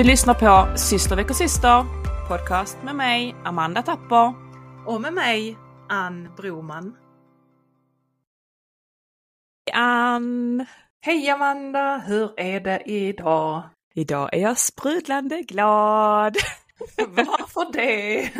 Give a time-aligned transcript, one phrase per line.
[0.00, 1.84] Du lyssnar på Syster väcker syster,
[2.28, 4.34] podcast med mig, Amanda Tapper.
[4.86, 5.56] Och med mig,
[5.88, 6.96] Ann Broman.
[9.72, 10.66] Ann!
[11.00, 13.62] Hej Amanda, hur är det idag?
[13.94, 16.36] Idag är jag sprudlande glad.
[17.08, 18.30] Varför det?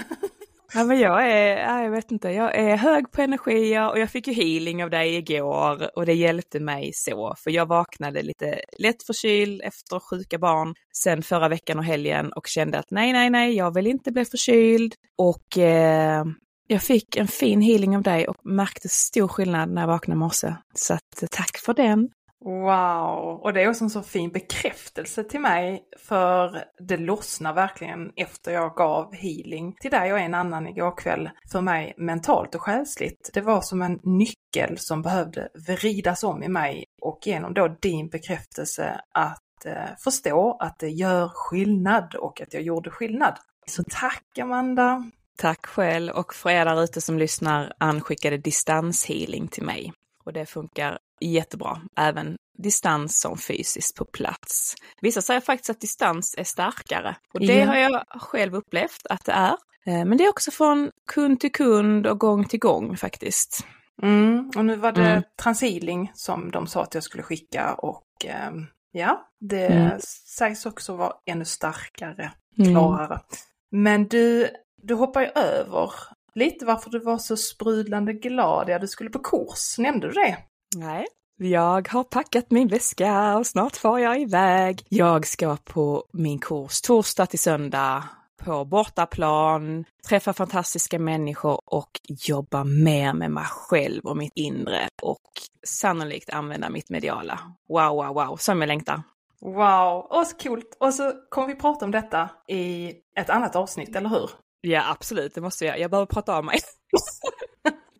[0.74, 4.26] Ja, men jag är, jag vet inte, jag är hög på energier och jag fick
[4.26, 9.02] ju healing av dig igår och det hjälpte mig så, för jag vaknade lite lätt
[9.02, 13.56] förkyld efter sjuka barn sen förra veckan och helgen och kände att nej, nej, nej,
[13.56, 16.24] jag vill inte bli förkyld och eh,
[16.66, 20.18] jag fick en fin healing av dig och märkte stor skillnad när jag vaknade i
[20.18, 20.54] morse.
[20.74, 22.08] Så att, tack för den.
[22.44, 28.12] Wow, och det är också en så fin bekräftelse till mig för det lossnar verkligen
[28.16, 32.60] efter jag gav healing till dig och en annan igår kväll för mig mentalt och
[32.60, 33.30] själsligt.
[33.34, 38.08] Det var som en nyckel som behövde vridas om i mig och genom då din
[38.08, 43.38] bekräftelse att eh, förstå att det gör skillnad och att jag gjorde skillnad.
[43.66, 45.10] Så tack Amanda!
[45.38, 49.92] Tack själv och för er där ute som lyssnar, Ann skickade distanshealing till mig.
[50.24, 54.74] Och det funkar jättebra, även distans som fysiskt på plats.
[55.00, 57.66] Vissa säger faktiskt att distans är starkare och det ja.
[57.66, 59.56] har jag själv upplevt att det är.
[59.86, 63.66] Eh, men det är också från kund till kund och gång till gång faktiskt.
[64.02, 65.22] Mm, och nu var det mm.
[65.42, 68.50] transhealing som de sa att jag skulle skicka och eh,
[68.92, 70.00] ja, det mm.
[70.38, 72.70] sägs också vara ännu starkare, mm.
[72.70, 73.20] klarare.
[73.70, 74.48] Men du,
[74.82, 75.92] du hoppar ju över
[76.34, 78.68] lite varför du var så sprudlande glad.
[78.68, 80.36] Ja, du skulle på kurs, nämnde du det?
[80.76, 84.86] Nej, jag har packat min väska och snart far jag iväg.
[84.88, 88.04] Jag ska på min kurs torsdag till söndag
[88.44, 95.20] på bortaplan, träffa fantastiska människor och jobba mer med mig själv och mitt inre och
[95.66, 97.40] sannolikt använda mitt mediala.
[97.68, 99.02] Wow, wow, wow, som jag längtar.
[99.40, 100.76] Wow, och så coolt!
[100.80, 104.30] Och så kommer vi prata om detta i ett annat avsnitt, eller hur?
[104.60, 105.78] Ja, absolut, det måste jag.
[105.80, 106.58] Jag behöver prata av mig.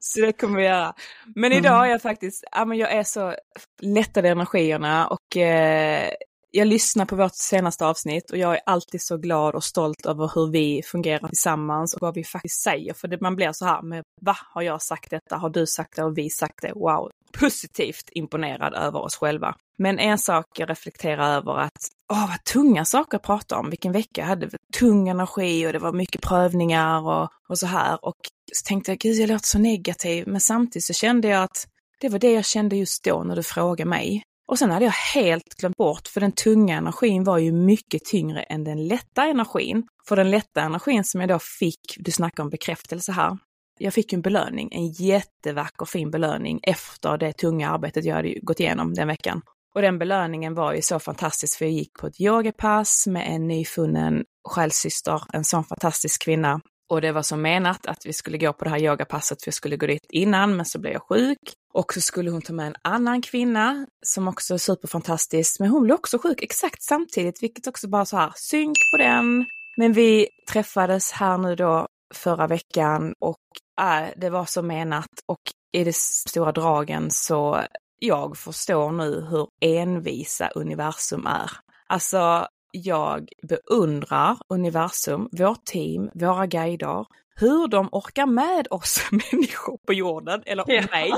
[0.00, 0.94] så det kommer vi göra.
[1.34, 1.84] Men idag mm.
[1.84, 3.34] är jag faktiskt, ja men jag är så
[3.80, 6.10] lättad i energierna och eh,
[6.50, 10.30] jag lyssnar på vårt senaste avsnitt och jag är alltid så glad och stolt över
[10.34, 12.94] hur vi fungerar tillsammans och vad vi faktiskt säger.
[12.94, 15.36] För det, man blir så här, med, va, har jag sagt detta?
[15.36, 16.04] Har du sagt det?
[16.04, 16.72] Och vi sagt det?
[16.74, 17.10] Wow!
[17.40, 19.54] Positivt imponerad över oss själva.
[19.78, 23.92] Men en sak jag reflekterar över att, åh vad tunga saker att prata om, vilken
[23.92, 28.04] vecka jag hade, tung energi och det var mycket prövningar och, och så här.
[28.04, 28.16] Och
[28.52, 31.66] så tänkte jag, gud jag låter så negativ, men samtidigt så kände jag att
[32.00, 34.22] det var det jag kände just då när du frågade mig.
[34.50, 38.42] Och sen hade jag helt glömt bort, för den tunga energin var ju mycket tyngre
[38.42, 39.86] än den lätta energin.
[40.08, 43.38] För den lätta energin som jag då fick, du snackar om bekräftelse här,
[43.78, 48.60] jag fick en belöning, en jättevacker fin belöning efter det tunga arbetet jag hade gått
[48.60, 49.42] igenom den veckan.
[49.74, 53.48] Och den belöningen var ju så fantastisk för jag gick på ett yogapass med en
[53.48, 56.60] nyfunnen själssyster, en sån fantastisk kvinna.
[56.88, 59.54] Och det var som menat att vi skulle gå på det här yogapasset för jag
[59.54, 61.38] skulle gå dit innan men så blev jag sjuk.
[61.75, 65.82] Och så skulle hon ta med en annan kvinna som också är superfantastisk, men hon
[65.82, 69.44] blev också sjuk exakt samtidigt, vilket också bara så här synk på den.
[69.76, 73.38] Men vi träffades här nu då förra veckan och
[73.80, 75.41] äh, det var så menat och
[75.72, 77.60] i de stora dragen så
[77.98, 81.50] jag förstår nu hur envisa universum är.
[81.86, 89.92] Alltså, jag beundrar universum, vårt team, våra guider, hur de orkar med oss människor på
[89.92, 90.82] jorden, eller ja.
[90.91, 91.12] mig.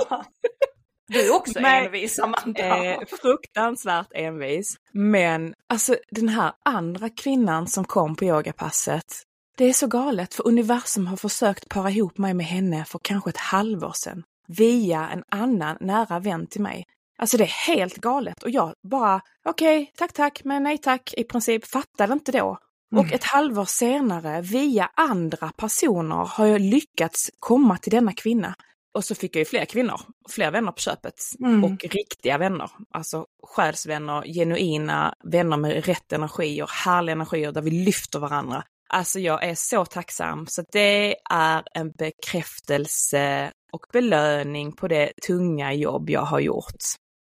[1.09, 2.85] Du är också Men, envis, Amanda.
[2.85, 4.77] Eh, fruktansvärt envis.
[4.93, 9.23] Men alltså den här andra kvinnan som kom på yogapasset,
[9.57, 13.31] det är så galet för universum har försökt para ihop mig med henne för kanske
[13.31, 16.85] ett halvår sedan via en annan nära vän till mig.
[17.19, 21.15] Alltså det är helt galet och jag bara okej, okay, tack tack, men nej tack
[21.17, 22.59] i princip fattade inte då.
[22.93, 23.05] Mm.
[23.05, 28.55] Och ett halvår senare via andra personer har jag lyckats komma till denna kvinna.
[28.95, 30.01] Och så fick jag ju fler kvinnor,
[30.31, 31.65] fler vänner på köpet mm.
[31.65, 32.71] och riktiga vänner.
[32.95, 38.65] Alltså själsvänner, genuina vänner med rätt energier, härliga energier där vi lyfter varandra.
[38.89, 40.47] Alltså jag är så tacksam.
[40.47, 46.83] Så det är en bekräftelse och belöning på det tunga jobb jag har gjort.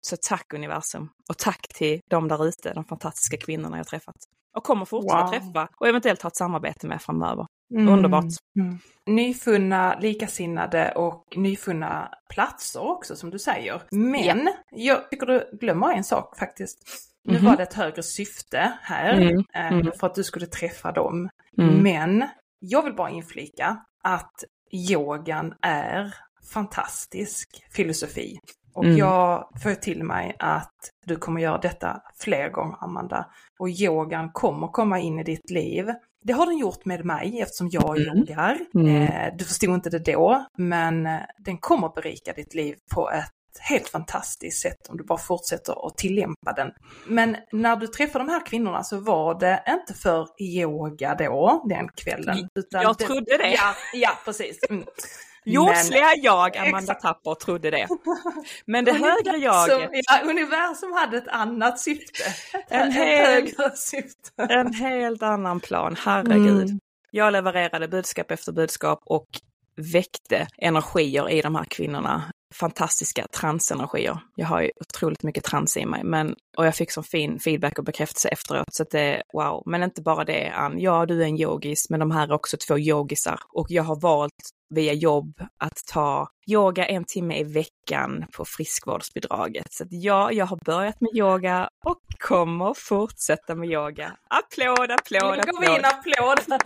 [0.01, 4.15] Så tack universum och tack till de där ute, de fantastiska kvinnorna jag träffat.
[4.57, 5.31] Och kommer fortsätta wow.
[5.31, 7.45] träffa och eventuellt ha ett samarbete med framöver.
[7.73, 7.93] Mm.
[7.93, 8.25] Underbart!
[8.59, 8.79] Mm.
[9.05, 13.81] Nyfunna likasinnade och nyfunna platser också som du säger.
[13.91, 14.53] Men ja.
[14.69, 16.77] jag tycker du glömmer en sak faktiskt.
[17.23, 17.49] Nu mm -hmm.
[17.49, 19.43] var det ett högre syfte här mm.
[19.53, 19.91] Eh, mm.
[19.99, 21.29] för att du skulle träffa dem.
[21.57, 21.83] Mm.
[21.83, 22.27] Men
[22.59, 24.43] jag vill bara inflika att
[24.89, 26.15] yogan är
[26.53, 28.39] fantastisk filosofi.
[28.77, 28.97] Och mm.
[28.97, 30.73] jag får till mig att
[31.05, 33.25] du kommer göra detta fler gånger, Amanda.
[33.59, 35.87] Och yogan kommer komma in i ditt liv.
[36.23, 38.17] Det har den gjort med mig eftersom jag mm.
[38.17, 38.57] yogar.
[38.75, 39.01] Mm.
[39.01, 43.33] Eh, du förstod inte det då, men eh, den kommer berika ditt liv på ett
[43.59, 46.71] helt fantastiskt sätt om du bara fortsätter att tillämpa den.
[47.07, 51.89] Men när du träffade de här kvinnorna så var det inte för yoga då, den
[51.89, 52.49] kvällen.
[52.69, 53.49] Jag trodde det.
[53.49, 54.59] Ja, ja precis.
[54.69, 54.83] Mm.
[55.53, 57.01] Jordsliga jag, Amanda exakt.
[57.01, 57.87] Tapper, trodde det.
[58.65, 59.89] Men det högre jaget...
[59.93, 62.23] Ja, universum hade ett annat syfte.
[62.69, 64.43] En, hel, syfte.
[64.49, 66.69] en helt annan plan, herregud.
[66.69, 66.79] Mm.
[67.11, 69.27] Jag levererade budskap efter budskap och
[69.75, 72.23] väckte energier i de här kvinnorna
[72.55, 74.19] fantastiska transenergier.
[74.35, 77.79] Jag har ju otroligt mycket trans i mig, men, och jag fick så fin feedback
[77.79, 79.63] och bekräftelse efteråt, så att det wow.
[79.65, 80.79] Men inte bara det, Ann.
[80.79, 83.99] Ja, du är en yogis, men de här är också två yogisar och jag har
[84.01, 84.33] valt
[84.69, 89.73] via jobb att ta yoga en timme i veckan på friskvårdsbidraget.
[89.73, 94.11] Så att ja, jag har börjat med yoga och kommer fortsätta med yoga.
[94.27, 95.45] Applåd, applåd, applåd!
[95.45, 96.61] Nu går vi in applåd!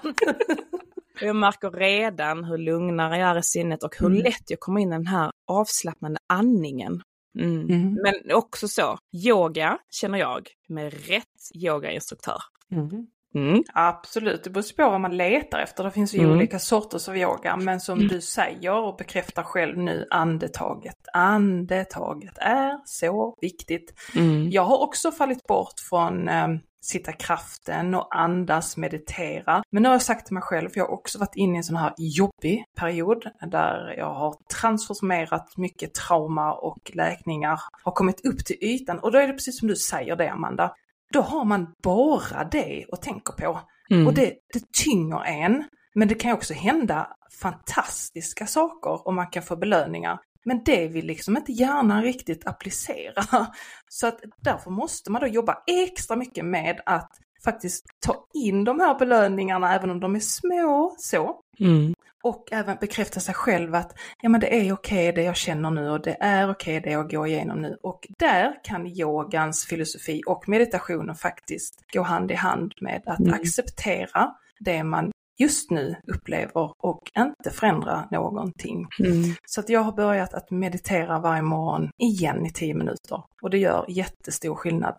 [1.20, 4.24] Jag märker redan hur lugnare jag är i sinnet och hur mm.
[4.24, 7.02] lätt jag kommer in i den här avslappnande andningen.
[7.40, 7.70] Mm.
[7.70, 7.98] Mm.
[8.04, 8.98] Men också så,
[9.28, 12.38] yoga känner jag med rätt yogainstruktör.
[12.72, 13.08] Mm.
[13.36, 13.64] Mm.
[13.74, 15.84] Absolut, det beror på vad man letar efter.
[15.84, 16.32] Det finns ju mm.
[16.32, 17.58] olika sorters av yoga.
[17.58, 18.08] Men som mm.
[18.08, 20.98] du säger och bekräftar själv nu, andetaget.
[21.14, 23.94] Andetaget är så viktigt.
[24.16, 24.50] Mm.
[24.50, 26.48] Jag har också fallit bort från eh,
[26.82, 29.64] sitta kraften och andas, meditera.
[29.72, 31.58] Men nu har jag sagt till mig själv, för jag har också varit inne i
[31.58, 38.26] en sån här jobbig period där jag har transformerat mycket trauma och läkningar har kommit
[38.26, 39.00] upp till ytan.
[39.00, 40.74] Och då är det precis som du säger det Amanda,
[41.14, 43.60] då har man bara det att tänka på.
[43.92, 44.08] Mm.
[44.08, 45.64] Och det, det tynger en.
[45.96, 47.08] Men det kan också hända
[47.42, 50.20] fantastiska saker och man kan få belöningar.
[50.46, 53.24] Men det vill liksom inte hjärnan riktigt applicera.
[53.90, 57.12] Så att därför måste man då jobba extra mycket med att
[57.44, 61.40] faktiskt ta in de här belöningarna även om de är små så.
[61.60, 61.94] Mm.
[62.24, 65.72] Och även bekräfta sig själv att ja men det är okej okay det jag känner
[65.72, 67.78] nu och det är okej okay det jag går igenom nu.
[67.84, 73.34] Och där kan yogans filosofi och meditationen faktiskt gå hand i hand med att mm.
[73.34, 78.88] acceptera det man just nu upplever och inte förändra någonting.
[79.00, 79.36] Mm.
[79.46, 83.58] Så att jag har börjat att meditera varje morgon igen i tio minuter och det
[83.58, 84.96] gör jättestor skillnad.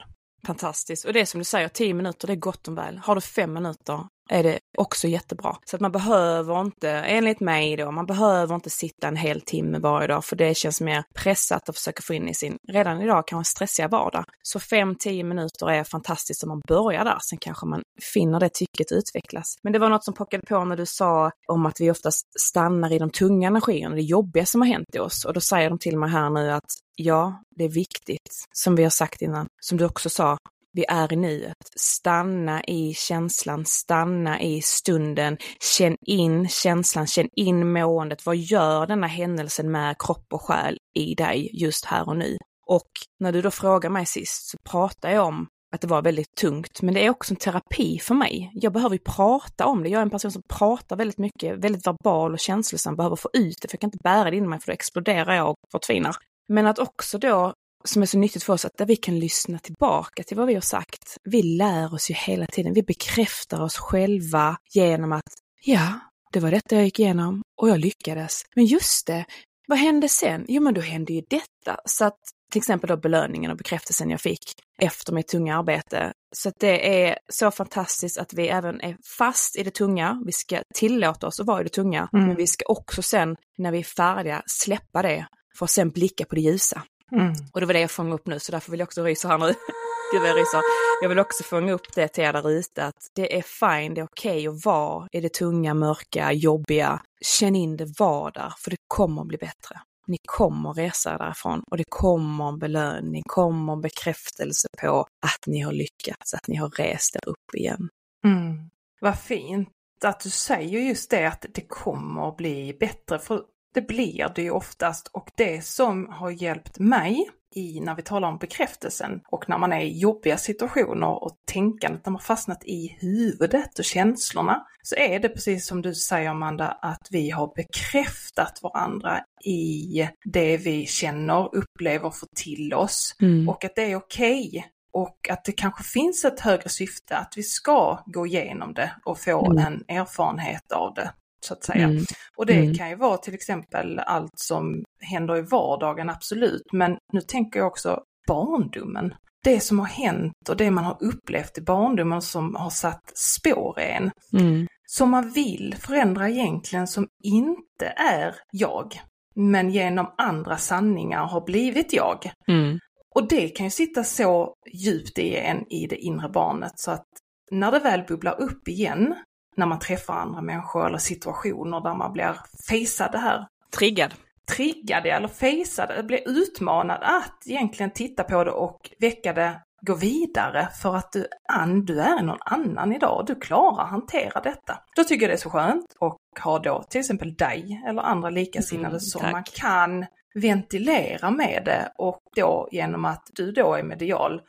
[0.47, 1.05] Fantastiskt.
[1.05, 2.99] Och det är som du säger, tio minuter det är gott och väl.
[2.99, 5.57] Har du fem minuter är det också jättebra.
[5.65, 9.79] Så att man behöver inte, enligt mig då, man behöver inte sitta en hel timme
[9.79, 13.27] varje dag för det känns mer pressat att försöka få in i sin, redan idag
[13.27, 14.25] kanske stressiga vardag.
[14.43, 17.83] Så 5-10 minuter är fantastiskt om man börjar där, sen kanske man
[18.15, 19.55] finner det tycket utvecklas.
[19.63, 22.93] Men det var något som pockade på när du sa om att vi oftast stannar
[22.93, 25.25] i de tunga energierna, det jobbiga som har hänt i oss.
[25.25, 28.83] Och då säger de till mig här nu att ja, det är viktigt, som vi
[28.83, 30.39] har sagt innan, som du också sa,
[30.73, 31.57] vi är i nuet.
[31.77, 35.39] Stanna i känslan, stanna i stunden,
[35.77, 38.27] känn in känslan, känn in måendet.
[38.27, 42.37] Vad gör denna händelsen med kropp och själ i dig just här och nu?
[42.67, 42.91] Och
[43.21, 46.83] när du då frågar mig sist så pratar jag om att det var väldigt tungt,
[46.83, 48.51] men det är också en terapi för mig.
[48.55, 49.89] Jag behöver ju prata om det.
[49.89, 53.57] Jag är en person som pratar väldigt mycket, väldigt verbal och känslosam, behöver få ut
[53.63, 56.17] det, för jag kan inte bära det inom mig, för då exploderar jag och förtvinar.
[56.49, 59.59] Men att också då som är så nyttigt för oss, att där vi kan lyssna
[59.59, 61.17] tillbaka till vad vi har sagt.
[61.25, 65.33] Vi lär oss ju hela tiden, vi bekräftar oss själva genom att
[65.65, 66.01] ja,
[66.33, 68.43] det var detta jag gick igenom och jag lyckades.
[68.55, 69.25] Men just det,
[69.69, 70.45] vad hände sen?
[70.49, 71.81] Jo, men då hände ju detta.
[71.85, 72.19] Så att
[72.53, 76.13] till exempel då belöningen och bekräftelsen jag fick efter mitt tunga arbete.
[76.37, 80.23] Så att det är så fantastiskt att vi även är fast i det tunga.
[80.27, 82.27] Vi ska tillåta oss att vara i det tunga, mm.
[82.27, 85.27] men vi ska också sen när vi är färdiga släppa det
[85.59, 86.83] för att sen blicka på det ljusa.
[87.13, 87.35] Mm.
[87.53, 89.39] Och det var det jag fångade upp nu, så därför vill jag också rysa här
[89.39, 89.47] nu.
[90.13, 90.61] Gud jag ryser.
[91.03, 94.01] Jag vill också fånga upp det till er där ute, att det är fine, det
[94.01, 97.03] är okej okay att vara i det tunga, mörka, jobbiga.
[97.21, 99.81] Känn in det, var där, för det kommer bli bättre.
[100.07, 105.61] Ni kommer resa därifrån och det kommer en belöning, kommer en bekräftelse på att ni
[105.61, 107.89] har lyckats, att ni har rest er upp igen.
[108.25, 108.71] Mm.
[109.01, 109.69] Vad fint
[110.05, 113.19] att du säger just det att det kommer att bli bättre.
[113.19, 113.43] För
[113.75, 118.29] det blir det ju oftast och det som har hjälpt mig i när vi talar
[118.29, 122.97] om bekräftelsen och när man är i jobbiga situationer och tänkandet, när man fastnat i
[123.01, 128.61] huvudet och känslorna, så är det precis som du säger Amanda, att vi har bekräftat
[128.63, 133.49] varandra i det vi känner, upplever, får till oss mm.
[133.49, 134.49] och att det är okej.
[134.49, 134.63] Okay
[134.95, 139.19] och att det kanske finns ett högre syfte, att vi ska gå igenom det och
[139.19, 139.67] få mm.
[139.67, 141.13] en erfarenhet av det.
[141.45, 141.85] Så att säga.
[141.85, 142.05] Mm.
[142.37, 142.75] Och det Mm.
[142.75, 146.63] kan ju vara till exempel allt som händer i vardagen, absolut.
[146.73, 149.15] Men nu tänker jag också barndomen.
[149.45, 153.81] Det som har hänt och det man har upplevt i barndomen som har satt spår
[153.81, 154.11] i en.
[154.41, 154.67] Mm.
[154.87, 159.01] Som man vill förändra egentligen som inte är jag.
[159.35, 162.31] Men genom andra sanningar har blivit jag.
[162.49, 162.79] Mm.
[163.15, 167.07] Och det kan ju sitta så djupt i en i det inre barnet så att
[167.51, 169.15] när det väl bubblar upp igen,
[169.57, 172.37] när man träffar andra människor eller situationer där man blir
[172.69, 173.47] fejsad det här,
[173.79, 174.15] Triggad.
[174.57, 180.69] triggad eller fejsad, blir utmanad att egentligen titta på det och väcka det, gå vidare
[180.83, 184.79] för att du, Ann, du är någon annan idag, du klarar att hantera detta.
[184.97, 188.31] Då tycker jag det är så skönt och ha då till exempel dig eller andra
[188.31, 189.33] likasinnade Mm, som tack.
[189.33, 194.41] man kan ventilera med det och då genom att du då är medial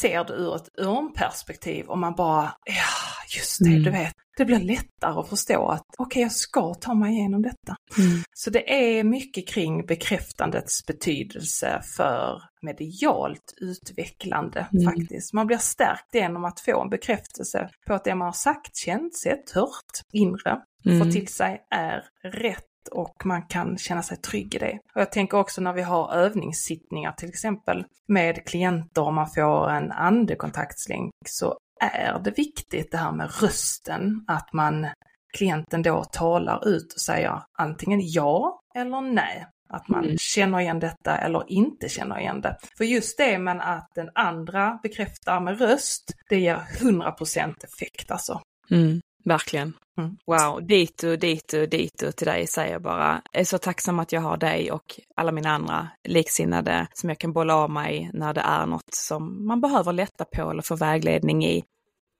[0.00, 2.74] ser du ur ett örnperspektiv och man bara, ja
[3.36, 3.82] just det, Mm.
[3.82, 7.76] du vet, det blir lättare att förstå att okej, jag ska ta mig igenom detta.
[7.98, 8.22] Mm.
[8.34, 14.84] Så det är mycket kring bekräftandets betydelse för medialt utvecklande Mm.
[14.84, 15.32] faktiskt.
[15.32, 19.16] Man blir stärkt genom att få en bekräftelse på att det man har sagt, känt,
[19.16, 20.98] sett, hört, inre, Mm.
[20.98, 24.78] får till sig är rätt och man kan känna sig trygg i det.
[24.94, 29.70] Och jag tänker också när vi har övningssittningar till exempel med klienter och man får
[29.70, 31.58] en andekontaktslänk så
[31.90, 34.86] är det viktigt det här med rösten, att man
[35.36, 39.46] klienten då talar ut och säger antingen ja eller nej.
[39.68, 40.18] Att man Mm.
[40.18, 42.56] känner igen detta eller inte känner igen det.
[42.76, 48.40] För just det men att den andra bekräftar med röst, det ger 100% effekt alltså.
[48.70, 49.00] Mm.
[49.24, 49.72] Verkligen.
[49.98, 50.16] Mm.
[50.26, 53.22] Wow, dit och dit och dit och till dig säger jag bara.
[53.32, 57.18] Jag är så tacksam att jag har dig och alla mina andra liksinnade som jag
[57.18, 60.76] kan bolla av mig när det är något som man behöver lätta på eller få
[60.76, 61.64] vägledning i.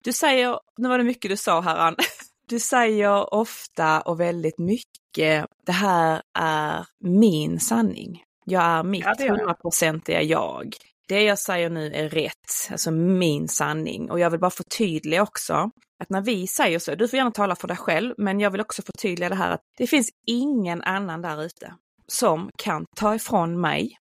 [0.04, 1.96] Du säger, nu var det mycket du sa här Ann.
[2.46, 8.23] Du säger ofta och väldigt mycket, det här är min sanning.
[8.44, 10.76] Jag är mitt Ja, hundraprocentiga jag.
[11.08, 14.11] Det jag säger nu är rätt, alltså min sanning.
[14.11, 17.56] Och jag vill bara förtydliga också att när vi säger så, du får gärna tala
[17.56, 21.23] för dig själv, men jag vill också förtydliga det här att det finns ingen annan
[21.23, 21.75] där ute
[22.06, 23.99] som kan ta ifrån mig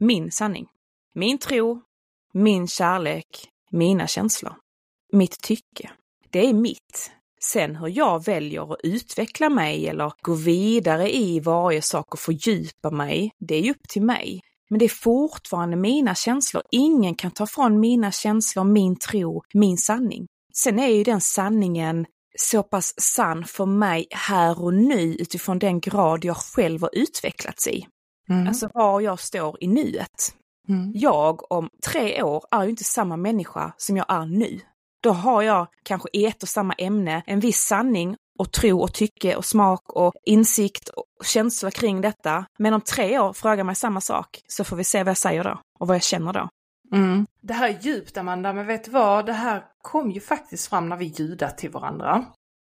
[0.00, 0.66] min sanning.
[1.14, 1.82] Min tro,
[2.32, 3.26] min kärlek,
[3.70, 4.54] mina känslor,
[5.12, 5.90] mitt tycke.
[6.30, 7.10] Det är mitt.
[7.44, 12.90] Sen hur jag väljer att utveckla mig eller gå vidare i varje sak och fördjupa
[12.90, 14.40] mig, det är upp till mig.
[14.70, 16.62] Men det är fortfarande mina känslor.
[16.70, 20.26] Ingen kan ta från mina känslor, min tro, min sanning.
[20.54, 22.06] Sen är ju den sanningen
[22.38, 27.66] så pass sann för mig här och nu utifrån den grad jag själv har utvecklats
[27.66, 27.86] i.
[28.28, 28.48] Mm.
[28.48, 30.34] Alltså var jag står i nuet.
[30.68, 30.92] Mm.
[30.94, 34.60] Jag om tre år är ju inte samma människa som jag är nu.
[35.02, 38.92] Då har jag kanske i ett och samma ämne en viss sanning och tro och
[38.92, 42.46] tycke och smak och insikt och känsla kring detta.
[42.58, 45.44] Men om tre år frågar mig samma sak så får vi se vad jag säger
[45.44, 46.48] då och vad jag känner då.
[46.92, 47.26] Mm.
[47.40, 49.26] Det här är djupt Amanda, men vet du vad?
[49.26, 52.24] Det här kom ju faktiskt fram när vi ljudade till varandra.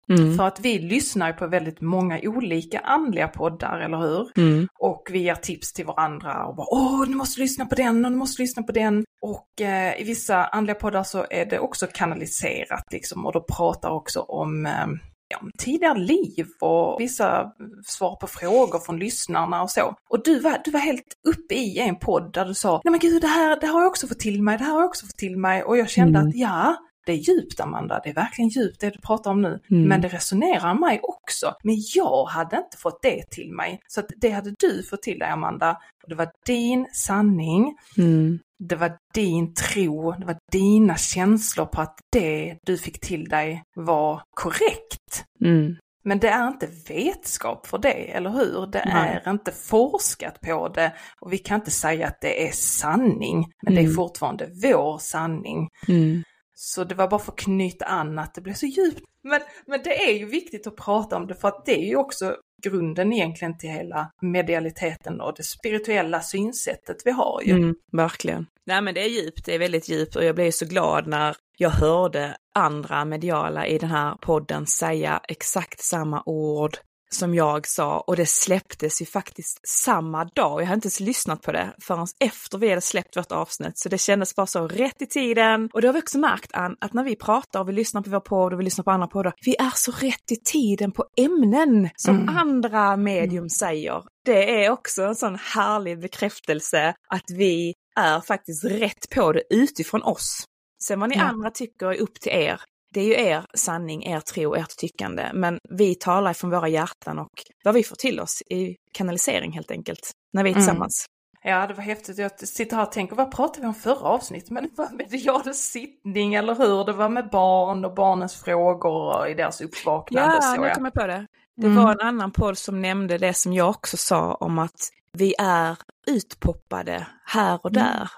[0.10, 0.38] Mm.
[0.38, 4.32] För att vi lyssnar på väldigt många olika andliga poddar, eller hur?
[4.38, 4.68] Mm.
[4.80, 8.12] Och vi ger tips till varandra och bara åh, du måste lyssna på den och
[8.12, 9.04] du måste lyssna på den.
[9.22, 13.90] Och eh, i vissa andliga poddar så är det också kanaliserat liksom och då pratar
[13.90, 14.88] också om eh,
[15.28, 17.52] ja, tidigare liv och vissa
[17.86, 19.96] svar på frågor från lyssnarna och så.
[20.10, 23.00] Och du var, du var helt uppe i en podd där du sa, nej men
[23.00, 25.06] gud det här, det har jag också fått till mig, det här har jag också
[25.06, 25.64] fått till mig.
[25.64, 26.30] Och jag kände Mm.
[26.30, 29.60] att ja, det är djupt Amanda, det är verkligen djupt det du pratar om nu.
[29.72, 29.88] Mm.
[29.88, 31.54] Men det resonerar mig också.
[31.64, 33.80] Men jag hade inte fått det till mig.
[33.88, 35.78] Så det hade du fått till dig Amanda.
[36.04, 38.40] Och det var din sanning, Mm.
[38.60, 43.64] det var din tro, det var dina känslor på att det du fick till dig
[43.76, 45.26] var korrekt.
[45.46, 45.76] Mm.
[46.04, 48.68] Men det är inte vetskap för det, eller hur?
[48.72, 49.22] Det Nej.
[49.26, 53.74] är inte forskat på det och vi kan inte säga att det är sanning, men
[53.76, 53.96] det är Mm.
[53.96, 55.68] fortfarande vår sanning.
[55.88, 56.24] Mm.
[56.64, 59.02] Så det var bara för att knyta an att det blev så djupt.
[59.24, 61.96] Men, men det är ju viktigt att prata om det för att det är ju
[61.96, 67.52] också grunden egentligen till hela medialiteten och det spirituella synsättet vi har ju.
[67.52, 68.46] Mm, verkligen.
[68.66, 71.36] Nej men det är djupt, det är väldigt djupt och jag blev så glad när
[71.58, 76.78] jag hörde andra mediala i den här podden säga exakt samma ord
[77.16, 80.62] som jag sa och det släpptes ju faktiskt samma dag.
[80.62, 83.90] Jag hade inte ens lyssnat på det förrän efter vi hade släppt vårt avsnitt så
[83.90, 85.70] det kändes bara så rätt i tiden.
[85.74, 88.10] Och det har vi också märkt Ann, att när vi pratar och vi lyssnar på
[88.10, 91.06] vår podd och vi lyssnar på andra poddar, vi är så rätt i tiden på
[91.18, 92.38] ämnen som Mm.
[92.38, 94.04] andra medium säger.
[94.26, 100.02] Det är också en sån härlig bekräftelse att vi är faktiskt rätt på det utifrån
[100.04, 100.44] oss.
[100.84, 101.24] Sen vad ni Ja.
[101.24, 102.62] andra tycker är upp till er.
[102.94, 107.20] Det är ju er sanning, er tro, ert tyckande, men vi talar från våra hjärtan
[107.20, 107.32] och
[107.64, 111.06] vad vi får till oss i kanalisering helt enkelt, när vi är tillsammans.
[111.06, 111.12] Mm.
[111.44, 112.18] Ja, det var häftigt.
[112.18, 114.50] Jag sitter här och tänker, vad pratade vi om förra avsnittet?
[114.50, 116.86] Men det var medial sittning, eller hur?
[116.86, 120.40] Det var med barn och barnens frågor i deras uppvaknande.
[120.42, 121.28] Ja, nu kom jag på det.
[121.56, 121.84] Det mm.
[121.84, 125.78] var en annan podd som nämnde det som jag också sa om att vi är
[126.08, 127.84] utpoppade här och mm.
[127.84, 128.10] där.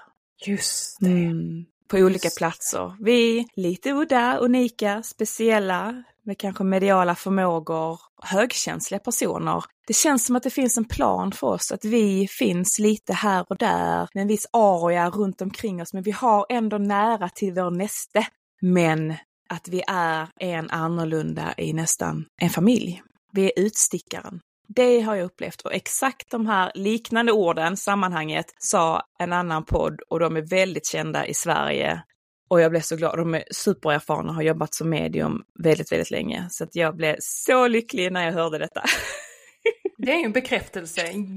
[0.46, 1.06] Just det.
[1.06, 2.96] Mm på olika platser.
[3.00, 9.64] Vi, lite udda, unika, speciella, med kanske mediala förmågor, högkänsliga personer.
[9.86, 13.46] Det känns som att det finns en plan för oss, att vi finns lite här
[13.48, 17.52] och där med en viss aria runt omkring oss, men vi har ändå nära till
[17.52, 18.26] vår näste.
[18.62, 19.14] Men
[19.48, 23.02] att vi är en annorlunda i nästan en familj.
[23.32, 24.40] Vi är utstickaren.
[24.68, 30.00] Det har jag upplevt och exakt de här liknande orden, sammanhanget, sa en annan podd
[30.08, 32.02] och de är väldigt kända i Sverige.
[32.48, 36.10] Och jag blev så glad, de är supererfarna och har jobbat som medium väldigt, väldigt
[36.10, 36.46] länge.
[36.50, 38.82] Så att jag blev så lycklig när jag hörde detta.
[39.98, 41.36] Det är ju en bekräftelse, en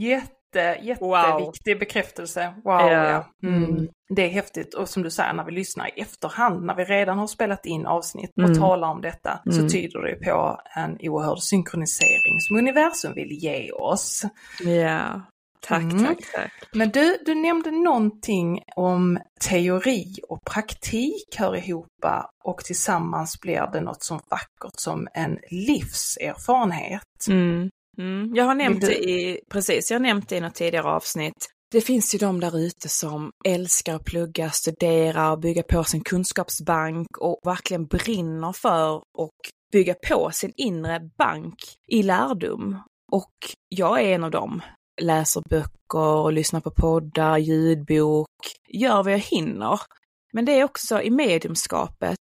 [0.55, 1.79] jätte jätte, jätteviktig wow.
[1.79, 2.53] bekräftelse.
[2.63, 3.25] Wow, ja.
[3.43, 3.63] Mm.
[3.63, 3.87] Mm.
[4.09, 7.17] Det är häftigt och som du säger när vi lyssnar i efterhand, när vi redan
[7.17, 8.57] har spelat in avsnitt och mm.
[8.57, 9.69] talar om detta, så mm.
[9.69, 14.25] tyder det på en oerhörd synkronisering som universum vill ge oss.
[14.59, 15.21] Ja,
[15.61, 16.05] tack, mm.
[16.05, 16.51] tack, tack.
[16.73, 21.87] Men du, du nämnde någonting om teori och praktik hör ihop
[22.43, 27.27] och tillsammans blir det något som vackert som en livserfarenhet.
[27.29, 27.69] Mm.
[27.97, 31.47] Mm, jag har nämnt det i, precis, jag har nämnt det i något tidigare avsnitt.
[31.71, 36.03] Det finns ju de där ute som älskar att plugga, studera och bygga på sin
[36.03, 39.35] kunskapsbank och verkligen brinner för och
[39.71, 41.55] bygga på sin inre bank
[41.87, 42.81] i lärdom.
[43.11, 43.33] Och
[43.69, 44.61] jag är en av dem.
[45.01, 48.29] Läser böcker och lyssnar på poddar, ljudbok,
[48.73, 49.79] gör vad jag hinner.
[50.33, 52.17] Men det är också i mediumskapet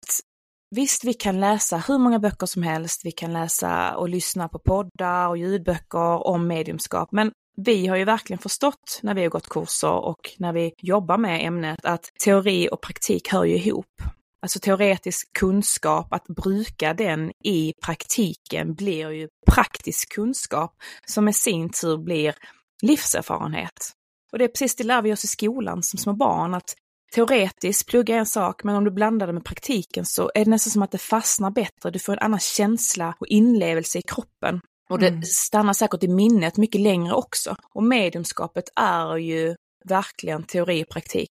[0.76, 4.60] Visst, vi kan läsa hur många böcker som helst, vi kan läsa och lyssna på
[4.60, 9.50] poddar och ljudböcker om mediumskap, men vi har ju verkligen förstått när vi har gått
[9.50, 14.02] kurser och när vi jobbar med ämnet att teori och praktik hör ju ihop.
[14.42, 21.70] Alltså teoretisk kunskap, att bruka den i praktiken blir ju praktisk kunskap som i sin
[21.70, 22.36] tur blir
[22.82, 23.92] livserfarenhet.
[24.32, 26.76] Och det är precis det lär vi oss i skolan som små barn, att
[27.14, 30.72] teoretiskt plugga en sak, men om du blandar det med praktiken så är det nästan
[30.72, 31.92] som att det fastnar bättre.
[31.92, 34.62] Du får en annan känsla och inlevelse i kroppen.
[34.90, 35.24] Och det mm.
[35.24, 37.56] stannar säkert i minnet mycket längre också.
[37.74, 41.30] Och mediumskapet är ju verkligen teori och praktik.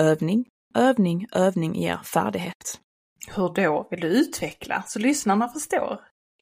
[0.00, 0.44] Övning,
[0.74, 2.80] övning, övning ger färdighet.
[3.28, 3.88] Hur då?
[3.90, 6.00] Vill du utveckla så lyssnarna förstår?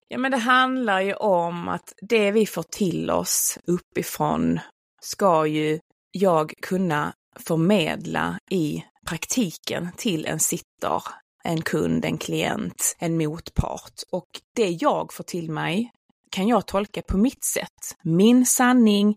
[0.08, 4.60] Ja, men det handlar ju om att det vi får till oss uppifrån
[5.02, 11.02] ska ju jag kunna förmedla i praktiken till en sitter,
[11.44, 14.02] en kund, en klient, en motpart.
[14.12, 15.90] Och det jag får till mig
[16.30, 17.96] kan jag tolka på mitt sätt.
[18.04, 19.16] Min sanning,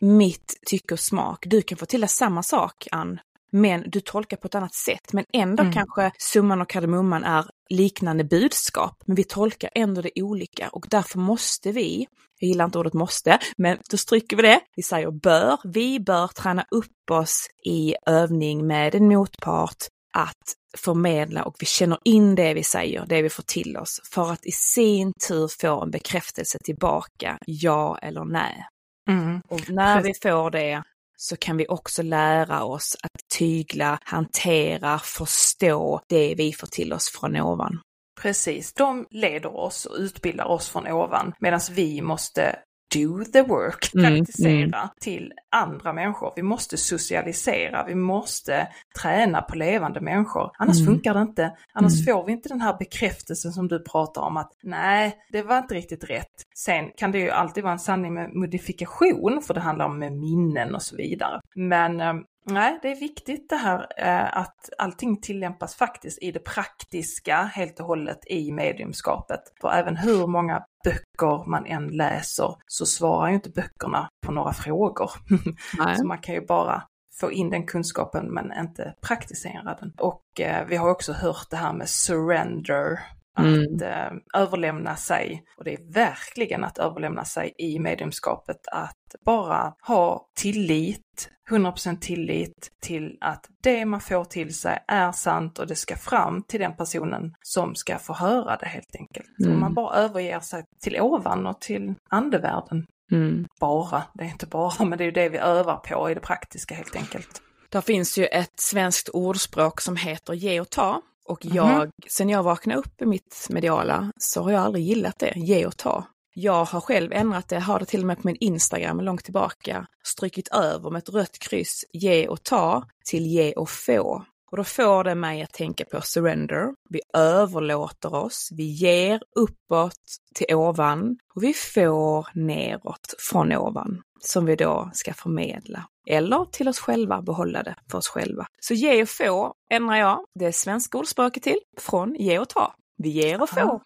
[0.00, 1.44] mitt tycke och smak.
[1.46, 3.18] Du kan få till dig samma sak, Ann,
[3.52, 5.12] men du tolkar på ett annat sätt.
[5.12, 5.72] Men ändå mm.
[5.72, 11.18] kanske summan och kardemumman är liknande budskap, men vi tolkar ändå det olika och därför
[11.18, 12.06] måste vi,
[12.38, 16.26] jag gillar inte ordet måste, men då stryker vi det, vi säger bör, vi bör
[16.28, 22.54] träna upp oss i övning med en motpart att förmedla och vi känner in det
[22.54, 26.58] vi säger, det vi får till oss, för att i sin tur få en bekräftelse
[26.64, 28.66] tillbaka, ja eller nej.
[29.08, 29.40] Mm.
[29.48, 30.82] Och när vi får det
[31.16, 37.08] så kan vi också lära oss att tygla, hantera, förstå det vi får till oss
[37.08, 37.80] från ovan.
[38.20, 42.58] Precis, de leder oss och utbildar oss från ovan medan vi måste
[42.94, 44.88] do the work, praktisera mm, mm.
[45.00, 46.32] till andra människor.
[46.36, 48.68] Vi måste socialisera, vi måste
[49.02, 50.50] träna på levande människor.
[50.58, 50.94] Annars mm.
[50.94, 51.56] funkar det inte.
[51.72, 52.04] Annars mm.
[52.04, 55.74] får vi inte den här bekräftelsen som du pratar om att nej, det var inte
[55.74, 56.44] riktigt rätt.
[56.56, 60.74] Sen kan det ju alltid vara en sanning med modifikation, för det handlar om minnen
[60.74, 61.40] och så vidare.
[61.54, 66.38] Men ehm, Nej, det är viktigt det här eh, att allting tillämpas faktiskt i det
[66.38, 69.40] praktiska helt och hållet i mediumskapet.
[69.60, 74.52] För även hur många böcker man än läser så svarar ju inte böckerna på några
[74.52, 75.10] frågor.
[75.98, 76.82] så man kan ju bara
[77.20, 79.92] få in den kunskapen men inte praktisera den.
[79.98, 83.00] Och eh, vi har också hört det här med surrender
[83.36, 83.82] att mm.
[83.82, 85.44] eh, överlämna sig.
[85.56, 92.70] Och det är verkligen att överlämna sig i mediumskapet, att bara ha tillit, 100% tillit
[92.82, 96.76] till att det man får till sig är sant och det ska fram till den
[96.76, 99.38] personen som ska få höra det helt enkelt.
[99.40, 99.52] Mm.
[99.54, 102.86] Om man bara överger sig till ovan och till andevärlden.
[103.12, 103.46] Mm.
[103.60, 106.20] Bara, det är inte bara, men det är ju det vi övar på i det
[106.20, 107.42] praktiska helt enkelt.
[107.68, 111.02] Där finns ju ett svenskt ordspråk som heter ge och ta.
[111.28, 115.32] Och jag, sen jag vaknade upp i mitt mediala så har jag aldrig gillat det,
[115.36, 116.06] ge och ta.
[116.34, 119.86] Jag har själv ändrat det, har det till och med på min Instagram långt tillbaka,
[120.04, 124.24] strykit över med ett rött kryss, ge och ta, till ge och få.
[124.56, 126.68] Och då får det mig att tänka på surrender.
[126.88, 130.00] Vi överlåter oss, vi ger uppåt
[130.34, 135.86] till ovan och vi får neråt från ovan som vi då ska förmedla.
[136.06, 138.46] Eller till oss själva, behålla det för oss själva.
[138.60, 142.74] Så ge och få ändrar jag det svenska ordspråket till från ge och ta.
[142.98, 143.80] Vi ger och får.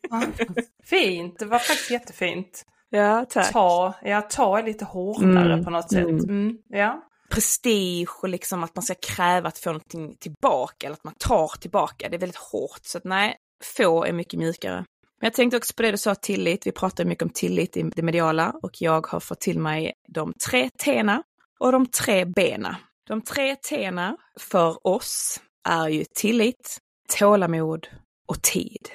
[0.84, 2.64] Fint, det var faktiskt jättefint.
[2.90, 3.52] Ja, tack.
[3.52, 6.04] Ta, ja, ta är lite hårdare Mm, på något sätt.
[6.04, 6.24] mm.
[6.24, 7.02] Mm, ja.
[7.28, 11.60] Prestige och liksom att man ska kräva att få någonting tillbaka eller att man tar
[11.60, 12.08] tillbaka.
[12.08, 12.80] Det är väldigt hårt.
[12.82, 14.84] Så att nej, få är mycket mjukare.
[15.20, 16.66] Men jag tänkte också på det du sa, tillit.
[16.66, 20.32] Vi pratar mycket om tillit i det mediala och jag har fått till mig de
[20.50, 21.22] tre T'na
[21.58, 22.74] och de tre B'na.
[23.08, 26.78] De tre T'na för oss är ju tillit,
[27.18, 27.88] tålamod
[28.26, 28.88] och tid.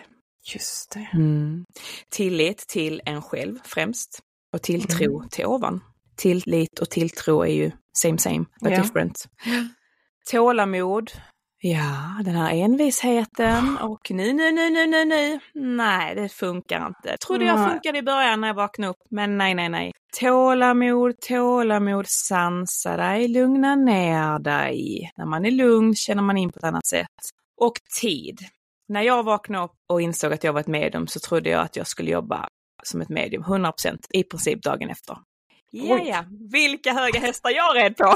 [0.54, 1.10] Just det.
[2.10, 4.20] Tillit till en själv främst
[4.54, 5.82] och tilltro till ovan.
[6.22, 8.82] Tillit och tilltro är ju same same, but Ja.
[8.82, 9.26] different.
[10.32, 11.12] Tålamod,
[11.62, 17.18] ja den här envisheten och nu, nu, nu, nu, nu, nu, nej det funkar inte.
[17.18, 19.92] Trodde jag funkade i början när jag vaknade upp, men nej, nej, nej.
[20.20, 25.12] Tålamod, tålamod, sansa dig, lugna ner dig.
[25.18, 27.08] När man är lugn känner man in på ett annat sätt.
[27.58, 28.40] Och tid.
[28.88, 31.76] När jag vaknade upp och insåg att jag var ett medium så trodde jag att
[31.76, 32.48] jag skulle jobba
[32.84, 35.18] som ett medium 100% i princip dagen efter.
[35.72, 38.16] Ja, ja, vilka höga hästar jag red på!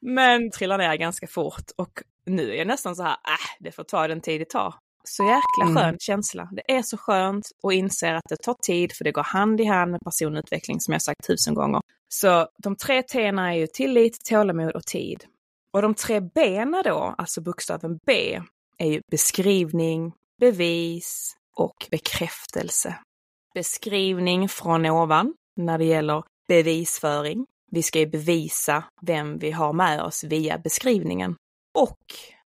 [0.00, 3.84] Men trillar ner ganska fort och nu är jag nästan så här, äh, det får
[3.84, 4.74] ta den tid det tar.
[5.04, 5.76] Så jäkla Mm.
[5.76, 6.48] skön känsla.
[6.52, 9.64] Det är så skönt och inser att det tar tid för det går hand i
[9.64, 11.80] hand med personutveckling som jag sagt tusen gånger.
[12.08, 15.24] Så de tre T'na är ju tillit, tålamod och tid.
[15.72, 18.40] Och de tre B'na då, alltså bokstaven B,
[18.78, 22.98] är ju beskrivning, bevis och bekräftelse.
[23.56, 27.46] Beskrivning från ovan när det gäller bevisföring.
[27.70, 31.36] Vi ska ju bevisa vem vi har med oss via beskrivningen.
[31.78, 31.98] Och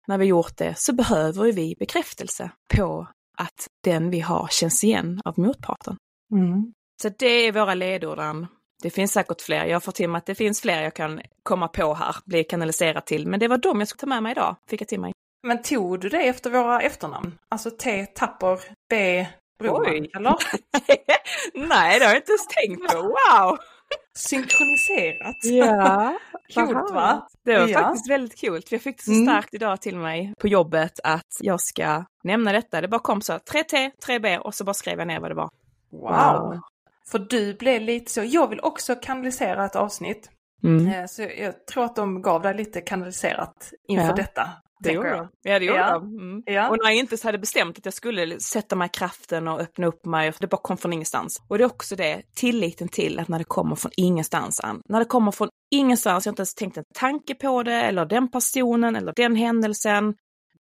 [0.06, 5.20] när vi gjort det så behöver vi bekräftelse på att den vi har känns igen
[5.24, 5.96] av motparten.
[6.32, 6.72] Mm.
[7.02, 8.46] Så det är våra ledorden.
[8.82, 9.64] Det finns säkert fler.
[9.64, 13.06] Jag får till mig att det finns fler jag kan komma på här, bli kanaliserad
[13.06, 13.26] till.
[13.26, 15.12] Men det var de jag skulle ta med mig idag, fick jag till mig.
[15.46, 17.38] Men tog du det efter våra efternamn?
[17.48, 19.26] Alltså T, Tapper, B,
[19.58, 20.10] Broman, Oj.
[20.16, 20.34] eller?
[21.68, 23.02] Nej, det har jag inte ens tänkt på.
[23.02, 23.58] Wow!
[24.16, 25.36] Synkroniserat.
[25.42, 26.18] Ja,
[26.54, 27.28] Coolt va?
[27.44, 27.78] Det var Ja.
[27.80, 28.62] faktiskt väldigt kul.
[28.70, 29.26] Jag fick det så Mm.
[29.26, 32.80] starkt idag till mig på jobbet att jag ska nämna detta.
[32.80, 35.50] Det bara kom så 3T, 3B och så bara skrev jag ner vad det var.
[35.92, 36.60] Wow.
[37.10, 40.30] För du blev lite så, jag vill också kanalisera ett avsnitt.
[40.64, 40.86] Mm.
[40.86, 44.12] Eh, Så jag tror att de gav dig lite kanaliserat inför Ja.
[44.14, 44.48] detta.
[44.80, 45.18] Det gjorde jag.
[45.18, 45.28] de.
[45.50, 45.98] Ja, det gjorde Ja.
[45.98, 46.18] de.
[46.18, 46.42] Mm.
[46.46, 46.70] Ja.
[46.70, 49.86] Och när jag inte hade bestämt att jag skulle sätta mig i kraften och öppna
[49.86, 51.42] upp mig, för det bara kom från ingenstans.
[51.48, 54.98] Och det är också det, tilliten till att när det kommer från ingenstans, Ann, när
[54.98, 58.30] det kommer från ingenstans, jag har inte ens tänkt en tanke på det, eller den
[58.30, 60.14] personen, eller den händelsen,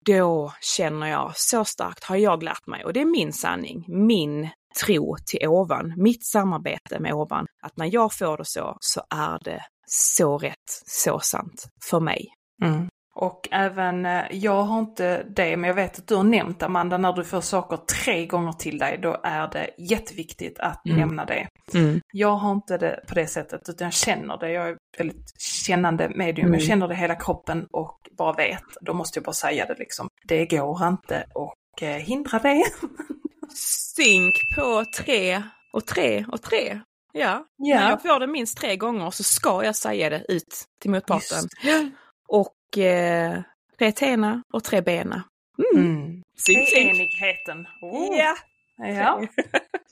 [0.06, 4.50] då känner jag så starkt har jag lärt mig, och det är min sanning, min
[4.86, 9.40] tro till ovan, mitt samarbete med ovan, att när jag får det så, så är
[9.44, 12.28] det så rätt, så sant för mig.
[12.64, 12.88] Mm.
[13.16, 16.98] Och även, eh, jag har inte det, men jag vet att du har nämnt Amanda,
[16.98, 20.98] när du får saker tre gånger till dig, då är det jätteviktigt att Mm.
[21.00, 21.48] nämna det.
[21.74, 22.02] Mm.
[22.14, 24.52] Jag har inte det på det sättet, utan jag känner det.
[24.52, 26.48] Jag är väldigt kännande medium.
[26.48, 26.60] Mm.
[26.60, 28.64] Jag känner det hela kroppen och bara vet.
[28.82, 30.08] Då måste jag bara säga det liksom.
[30.28, 32.64] Det går inte och eh, hindra det.
[33.96, 36.80] synk på tre och tre och tre.
[37.12, 37.80] Ja, Ja.
[37.80, 41.44] när jag får det minst tre gånger så ska jag säga det ut till motparten.
[41.64, 41.94] Just.
[42.74, 43.42] Och eh,
[43.80, 45.24] tre tena och tre bena.
[45.74, 45.86] Mm.
[45.96, 46.24] Mm.
[46.74, 47.68] Treenigheten.
[47.82, 48.18] Oh.
[48.18, 48.36] Ja.
[48.88, 49.22] Ja.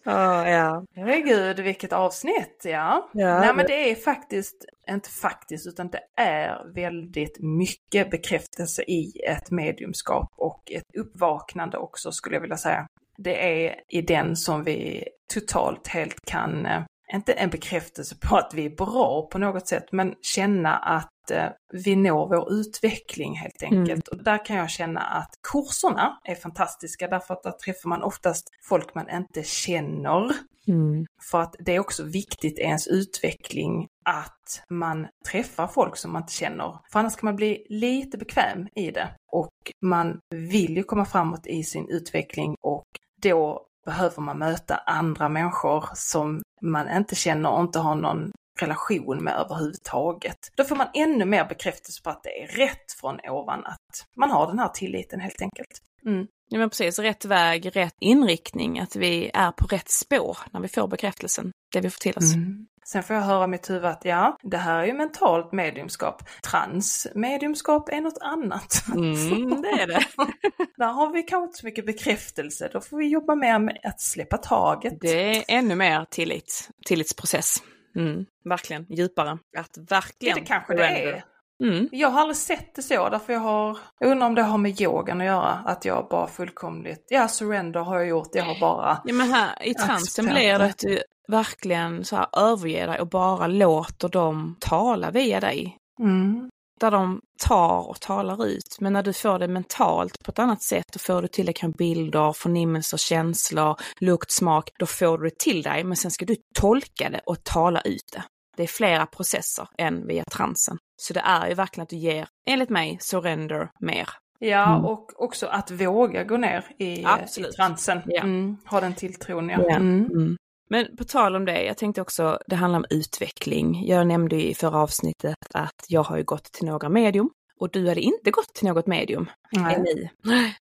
[0.04, 0.86] Ja, ja.
[0.96, 3.10] Herregud, vilket avsnitt, ja.
[3.14, 8.84] Ja, Nej, men det- det är faktiskt, inte faktiskt, utan det är väldigt mycket bekräftelse
[8.84, 12.88] i ett mediumskap och ett uppvaknande också, skulle jag vilja säga.
[13.18, 16.82] Det är i den som vi totalt helt kan, eh,
[17.14, 21.50] inte en bekräftelse på att vi är bra på något sätt, men känna att eh,
[21.74, 24.08] vi når vår utveckling helt enkelt.
[24.08, 28.50] Och där kan jag känna att kurserna är fantastiska därför att där träffar man oftast
[28.64, 30.32] folk man inte känner.
[30.68, 31.06] Mm.
[31.32, 36.22] För att det är också viktigt i ens utveckling att man träffar folk som man
[36.22, 36.80] inte känner.
[36.92, 39.10] För annars kan man bli lite bekväm i det.
[39.32, 42.86] Och man vill ju komma framåt i sin utveckling och
[43.22, 49.24] då behöver man möta andra människor som man inte känner och inte har någon relation
[49.24, 50.40] med överhuvudtaget.
[50.56, 54.32] Då får man ännu mer bekräftelse på att det är rätt från ovan, att man
[54.32, 55.82] har den här tilliten helt enkelt.
[56.06, 56.28] Mm.
[56.50, 60.68] Ja men precis, rätt väg, rätt inriktning, att vi är på rätt spår när vi
[60.68, 62.34] får bekräftelsen, det vi får till oss.
[62.34, 62.68] Mm.
[62.86, 66.24] Sen får jag höra mitt huvud att ja, det här är ju mentalt mediumskap.
[66.50, 68.84] Transmediumskap är något annat.
[68.96, 70.06] Mm, det är det.
[70.78, 74.02] Där har vi kanske inte så mycket bekräftelse, då får vi jobba mer med att
[74.02, 74.94] släppa taget.
[75.02, 77.64] Det är ännu mer tillit, tillitsprocess.
[77.96, 79.38] Mm, verkligen, djupare.
[79.58, 80.36] Att verkligen...
[80.36, 81.24] Det kanske det är.
[81.64, 81.90] Mm.
[81.92, 84.82] Jag har aldrig sett det så, därför jag har, jag undrar om det har med
[84.82, 89.02] yogan att göra, att jag bara fullkomligt, ja surrender har jag gjort, jag har bara
[89.06, 93.08] Ja men här i transen blir det att du verkligen så här överger dig och
[93.08, 95.78] bara låter dem tala via dig.
[96.00, 96.50] Mm.
[96.82, 98.78] Där de tar och talar ut.
[98.80, 101.56] Men när du får det mentalt på ett annat sätt, då får du till dig
[101.78, 104.70] bilder, förnimmelser, känslor, lukt, smak.
[104.80, 108.10] Då får du det till dig, men sen ska du tolka det och tala ut
[108.14, 108.24] det.
[108.58, 110.78] Det är flera processer än via transen.
[111.02, 114.10] Så det är ju verkligen att du ger, enligt mig, surrender mer.
[114.40, 114.86] Ja, mm.
[114.86, 118.02] och också att våga gå ner i, i transen.
[118.06, 118.22] Ja.
[118.22, 119.60] Mm, ha den tilltron, ja.
[119.68, 119.76] ja.
[119.76, 120.38] Mm.
[120.72, 123.88] Men på tal om det, jag tänkte också, det handlar om utveckling.
[123.88, 127.30] Jag nämnde i förra avsnittet att jag har ju gått till några medium
[127.60, 129.30] och du hade inte gått till något medium.
[129.52, 130.12] Nej.